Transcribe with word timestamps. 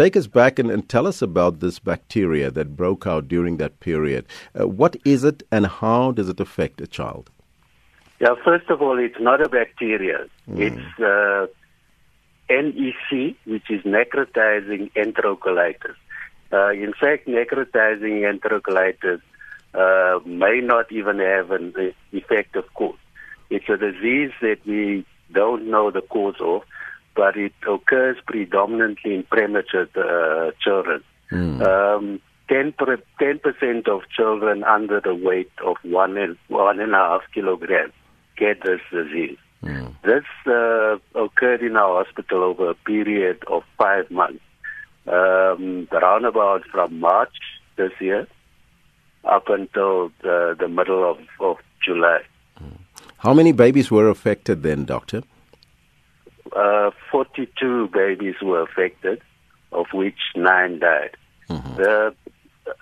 take 0.00 0.16
us 0.16 0.26
back 0.26 0.58
and, 0.58 0.70
and, 0.70 0.88
tell 0.88 1.06
us 1.06 1.20
about 1.20 1.60
this 1.60 1.78
bacteria 1.78 2.50
that 2.50 2.74
broke 2.74 3.06
out 3.06 3.28
during 3.28 3.58
that 3.58 3.80
period. 3.80 4.24
Uh, 4.58 4.66
what 4.66 4.96
is 5.04 5.24
it 5.24 5.42
and 5.52 5.66
how 5.66 6.10
does 6.12 6.28
it 6.28 6.40
affect 6.40 6.80
a 6.80 6.86
child? 6.86 7.30
Yeah, 8.18 8.34
first 8.44 8.70
of 8.70 8.80
all, 8.80 8.98
it's 8.98 9.20
not 9.20 9.42
a 9.42 9.48
bacteria. 9.48 10.26
Mm. 10.48 10.58
It's 10.66 11.00
uh, 11.00 11.46
NEC, 12.50 13.36
which 13.44 13.70
is 13.70 13.82
necrotizing 13.82 14.90
enterocolitis. 14.92 15.96
Uh, 16.52 16.70
in 16.70 16.92
fact, 16.98 17.26
necrotizing 17.28 18.16
enterocolitis 18.32 19.20
uh, 19.74 20.18
may 20.26 20.60
not 20.60 20.90
even 20.90 21.18
have 21.18 21.50
an 21.50 21.94
effect 22.12 22.56
of 22.56 22.64
cause. 22.74 22.96
It's 23.50 23.68
a 23.68 23.76
disease 23.76 24.32
that 24.40 24.58
we 24.66 25.04
don't 25.32 25.70
know 25.70 25.90
the 25.90 26.02
cause 26.02 26.40
of, 26.40 26.62
but 27.14 27.36
it 27.36 27.52
occurs 27.68 28.16
predominantly 28.26 29.14
in 29.14 29.22
premature 29.24 29.88
uh, 29.96 30.52
children. 30.60 31.02
Mm. 31.30 31.60
Um, 31.62 32.20
10 32.48 32.72
percent 32.72 33.88
of 33.88 34.02
children 34.14 34.64
under 34.64 35.00
the 35.00 35.14
weight 35.14 35.52
of 35.64 35.76
one 35.82 36.16
and 36.16 36.36
one 36.48 36.80
and 36.80 36.92
a 36.92 36.96
half 36.96 37.22
kilograms 37.32 37.92
get 38.36 38.62
this 38.64 38.80
disease. 38.90 39.38
Mm. 39.62 39.94
This 40.02 40.24
uh, 40.46 40.96
occurred 41.14 41.62
in 41.62 41.76
our 41.76 42.04
hospital 42.04 42.42
over 42.42 42.70
a 42.70 42.74
period 42.74 43.44
of 43.46 43.62
five 43.78 44.10
months, 44.10 44.42
um, 45.06 45.86
around 45.92 46.24
about 46.24 46.64
from 46.72 46.98
March 46.98 47.36
this 47.76 47.92
year 48.00 48.26
up 49.24 49.48
until 49.48 50.10
the, 50.22 50.56
the 50.58 50.68
middle 50.68 51.08
of, 51.08 51.18
of 51.40 51.58
July. 51.84 52.20
How 53.18 53.34
many 53.34 53.52
babies 53.52 53.90
were 53.90 54.08
affected 54.08 54.62
then, 54.62 54.86
doctor? 54.86 55.22
Uh, 56.56 56.89
42 57.20 57.88
babies 57.88 58.36
were 58.40 58.62
affected, 58.62 59.20
of 59.72 59.86
which 59.92 60.18
nine 60.34 60.78
died. 60.78 61.16
Mm-hmm. 61.50 61.76
The, 61.76 62.14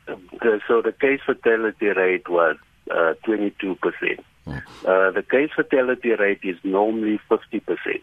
the, 0.07 0.61
so 0.69 0.81
the 0.81 0.93
case 0.93 1.21
fatality 1.27 1.87
rate 1.87 2.29
was 2.29 2.57
uh, 2.89 3.15
22%. 3.27 3.51
Mm-hmm. 3.75 4.49
Uh, 4.87 5.11
the 5.11 5.25
case 5.29 5.51
fatality 5.57 6.11
rate 6.11 6.39
is 6.45 6.57
normally 6.63 7.19
50%, 7.29 8.01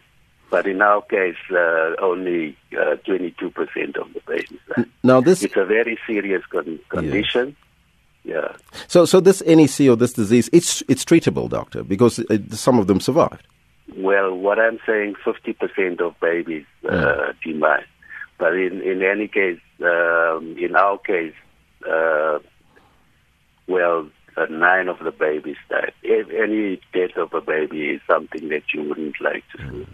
but 0.50 0.66
in 0.66 0.82
our 0.82 1.00
case, 1.02 1.36
uh, 1.50 1.94
only 2.02 2.54
22% 2.70 3.96
uh, 3.96 4.02
of 4.02 4.12
the 4.12 4.20
babies. 4.26 4.90
Now, 5.02 5.22
this 5.22 5.42
it's 5.42 5.56
a 5.56 5.64
very 5.64 5.98
serious 6.06 6.44
con- 6.50 6.80
condition. 6.90 7.56
Yes. 8.24 8.36
Yeah. 8.42 8.56
So, 8.88 9.06
so 9.06 9.20
this 9.20 9.42
NEC 9.46 9.88
or 9.88 9.96
this 9.96 10.12
disease, 10.12 10.50
it's 10.52 10.82
it's 10.88 11.04
treatable, 11.04 11.48
doctor, 11.48 11.84
because 11.84 12.18
it, 12.18 12.52
some 12.54 12.78
of 12.78 12.88
them 12.88 13.00
survived. 13.00 13.46
Well, 13.94 14.34
what 14.34 14.58
I'm 14.58 14.78
saying, 14.86 15.14
50% 15.24 16.00
of 16.00 16.18
babies 16.20 16.64
uh, 16.88 17.32
yeah. 17.44 17.78
But 18.38 18.54
in, 18.54 18.82
in 18.82 19.02
any 19.02 19.28
case, 19.28 19.60
um, 19.80 20.56
in 20.58 20.76
our 20.76 20.98
case, 20.98 21.34
uh, 21.88 22.38
well, 23.66 24.08
uh, 24.36 24.46
nine 24.50 24.88
of 24.88 24.98
the 24.98 25.10
babies 25.10 25.56
died. 25.70 25.92
If 26.02 26.28
any 26.30 26.80
death 26.92 27.16
of 27.16 27.32
a 27.32 27.40
baby 27.40 27.90
is 27.90 28.00
something 28.06 28.48
that 28.50 28.62
you 28.74 28.82
wouldn't 28.82 29.18
like 29.20 29.44
to 29.52 29.58
see. 29.58 29.64
Mm. 29.64 29.86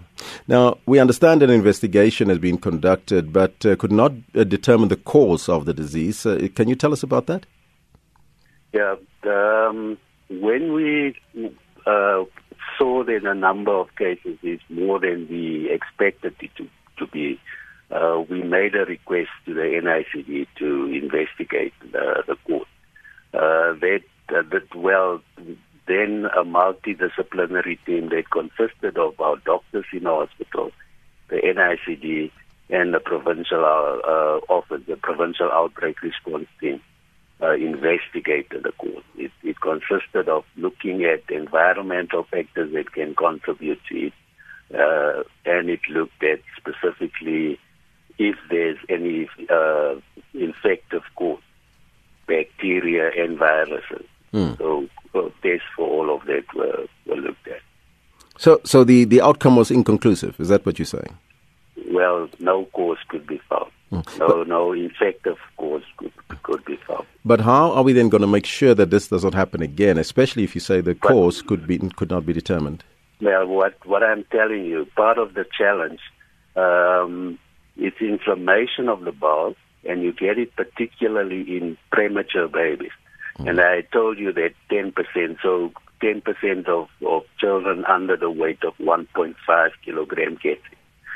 Now, 0.48 0.78
we 0.86 0.98
understand 0.98 1.42
an 1.42 1.50
investigation 1.50 2.28
has 2.28 2.38
been 2.38 2.58
conducted, 2.58 3.32
but 3.32 3.64
uh, 3.64 3.76
could 3.76 3.92
not 3.92 4.12
uh, 4.34 4.44
determine 4.44 4.88
the 4.88 4.96
cause 4.96 5.48
of 5.48 5.64
the 5.64 5.74
disease. 5.74 6.26
Uh, 6.26 6.48
can 6.54 6.68
you 6.68 6.74
tell 6.74 6.92
us 6.92 7.02
about 7.02 7.26
that? 7.26 7.46
Yeah, 8.72 8.96
um, 9.24 9.98
when 10.28 10.72
we 10.72 11.14
uh, 11.86 12.24
saw 12.82 13.04
that 13.04 13.24
a 13.24 13.34
number 13.34 13.72
of 13.72 13.94
cases 13.96 14.36
is 14.42 14.58
more 14.68 14.98
than 14.98 15.28
we 15.30 15.70
expected 15.70 16.34
it 16.40 16.50
to, 16.56 16.68
to 16.98 17.06
be, 17.06 17.38
uh, 17.92 18.20
we 18.28 18.42
made 18.42 18.74
a 18.74 18.84
request 18.84 19.28
to 19.46 19.54
the 19.54 19.60
NICD 19.60 20.48
to 20.58 20.86
investigate 20.86 21.72
the, 21.92 22.24
the 22.26 22.36
court. 22.44 22.66
Uh, 23.32 23.78
that, 23.78 24.00
uh, 24.30 24.42
that, 24.50 24.74
well, 24.74 25.20
then 25.86 26.26
a 26.36 26.42
multidisciplinary 26.42 27.78
team 27.86 28.08
that 28.08 28.24
consisted 28.32 28.98
of 28.98 29.20
our 29.20 29.36
doctors 29.46 29.84
in 29.92 30.02
the 30.02 30.10
hospital, 30.10 30.72
the 31.28 31.36
NICD, 31.36 32.32
and 32.68 32.92
the 32.92 33.00
provincial 33.00 33.64
uh, 33.64 34.52
office, 34.52 34.82
the 34.88 34.96
provincial 34.96 35.50
outbreak 35.52 36.02
response 36.02 36.48
team 36.60 36.80
uh, 37.40 37.52
investigated 37.52 38.64
the 38.64 38.72
cause. 38.72 39.04
Consisted 39.62 40.28
of 40.28 40.44
looking 40.56 41.04
at 41.04 41.22
environmental 41.30 42.24
factors 42.24 42.72
that 42.72 42.92
can 42.92 43.14
contribute 43.14 43.78
to 43.88 44.06
it, 44.08 44.12
uh, 44.74 45.22
and 45.46 45.70
it 45.70 45.80
looked 45.88 46.22
at 46.24 46.40
specifically 46.56 47.60
if 48.18 48.36
there's 48.50 48.78
any 48.88 49.28
uh, 49.48 49.94
infective 50.34 51.02
cause, 51.14 51.40
bacteria 52.26 53.10
and 53.16 53.38
viruses. 53.38 54.06
Mm. 54.34 54.58
So 54.58 54.88
uh, 55.14 55.28
tests 55.42 55.66
for 55.76 55.86
all 55.86 56.14
of 56.14 56.26
that 56.26 56.44
were, 56.54 56.86
were 57.06 57.20
looked 57.20 57.46
at. 57.46 57.60
So, 58.38 58.60
so 58.64 58.82
the, 58.82 59.04
the 59.04 59.20
outcome 59.20 59.56
was 59.56 59.70
inconclusive. 59.70 60.40
Is 60.40 60.48
that 60.48 60.66
what 60.66 60.78
you're 60.78 60.86
saying? 60.86 61.16
Well, 61.90 62.28
no 62.40 62.64
cause 62.72 62.98
could 63.08 63.26
be 63.26 63.40
found. 63.48 63.70
Mm. 63.92 64.18
No, 64.18 64.28
but, 64.28 64.48
no 64.48 64.72
infective 64.72 65.38
cause 65.56 65.84
could, 65.98 66.12
could 66.42 66.64
be 66.64 66.76
found. 66.88 67.06
But 67.24 67.40
how 67.40 67.72
are 67.72 67.82
we 67.82 67.92
then 67.92 68.08
going 68.08 68.22
to 68.22 68.26
make 68.26 68.46
sure 68.46 68.74
that 68.74 68.90
this 68.90 69.08
doesn't 69.08 69.34
happen 69.34 69.62
again, 69.62 69.96
especially 69.96 70.42
if 70.42 70.54
you 70.54 70.60
say 70.60 70.80
the 70.80 70.94
cause 70.94 71.40
could 71.40 71.66
be 71.66 71.78
could 71.78 72.10
not 72.10 72.26
be 72.26 72.32
determined? 72.32 72.82
Well, 73.20 73.46
what 73.46 73.74
what 73.86 74.02
I'm 74.02 74.24
telling 74.24 74.64
you, 74.64 74.86
part 74.96 75.18
of 75.18 75.34
the 75.34 75.44
challenge, 75.56 76.00
um, 76.56 77.38
is 77.76 77.92
inflammation 78.00 78.88
of 78.88 79.04
the 79.04 79.12
bowel, 79.12 79.54
and 79.88 80.02
you 80.02 80.12
get 80.12 80.38
it 80.38 80.54
particularly 80.56 81.42
in 81.56 81.76
premature 81.90 82.48
babies. 82.48 82.90
Mm. 83.38 83.50
And 83.50 83.60
I 83.60 83.82
told 83.92 84.18
you 84.18 84.32
that 84.32 84.54
10%, 84.70 85.36
so 85.42 85.72
10% 86.02 86.68
of, 86.68 86.88
of 87.06 87.22
children 87.38 87.84
under 87.86 88.16
the 88.16 88.30
weight 88.30 88.62
of 88.64 88.76
1.5 88.78 89.34
kilogram 89.84 90.38
get 90.42 90.52
it. 90.52 90.60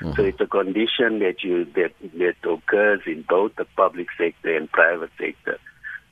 Mm-hmm. 0.01 0.13
So 0.15 0.25
it's 0.25 0.41
a 0.41 0.47
condition 0.47 1.21
that 1.21 1.43
you 1.43 1.65
that 1.75 1.93
that 2.19 2.37
occurs 2.49 3.01
in 3.07 3.25
both 3.27 3.57
the 3.57 3.65
public 3.77 4.09
sector 4.19 4.55
and 4.55 4.71
private 4.71 5.11
sector, 5.19 5.59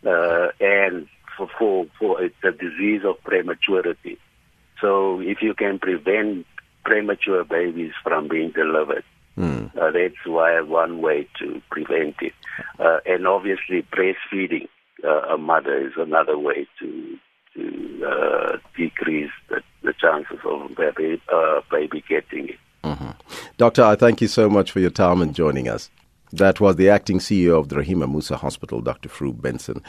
uh, 0.07 0.49
and 0.61 1.09
for, 1.37 1.49
for 1.59 1.87
for 1.99 2.23
it's 2.23 2.35
a 2.45 2.53
disease 2.53 3.03
of 3.05 3.23
prematurity. 3.25 4.19
So 4.81 5.21
if 5.21 5.43
you 5.43 5.55
can 5.55 5.79
prevent 5.79 6.47
premature 6.85 7.45
babies 7.45 7.93
from 8.03 8.29
being 8.29 8.51
delivered, 8.51 9.05
mm. 9.39 9.77
uh, 9.77 9.91
that's 9.91 10.27
why 10.27 10.61
one 10.61 11.01
way 11.01 11.29
to 11.39 11.63
prevent 11.71 12.17
it. 12.21 12.35
Uh, 12.79 12.99
and 13.07 13.27
obviously, 13.27 13.83
breastfeeding 13.83 14.69
uh, 15.05 15.35
a 15.35 15.39
mother 15.39 15.87
is 15.87 15.93
another 15.97 16.39
way 16.39 16.67
to 16.81 17.19
to 17.55 18.05
uh, 18.05 18.57
decrease 18.77 19.31
the, 19.49 19.63
the 19.83 19.95
chances 20.01 20.39
of 20.45 20.75
baby 20.77 21.21
uh, 21.33 21.61
baby 21.71 22.05
getting 22.09 22.51
it. 22.51 22.59
Mm-hmm. 22.83 23.11
Doctor, 23.57 23.83
I 23.83 23.97
thank 23.97 24.21
you 24.21 24.29
so 24.29 24.51
much 24.51 24.71
for 24.71 24.81
your 24.81 24.91
time 24.91 25.23
and 25.23 25.35
joining 25.35 25.69
us. 25.69 25.91
That 26.35 26.59
was 26.59 26.75
the 26.75 26.89
acting 26.89 27.21
CEO 27.21 27.61
of 27.61 27.69
the 27.69 27.77
Rahima 27.77 28.13
Moosa 28.13 28.35
Hospital, 28.35 28.81
Dr. 28.81 29.09
Fru 29.09 29.33
Benson. 29.33 29.85